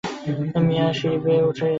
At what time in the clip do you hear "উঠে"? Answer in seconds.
1.43-1.61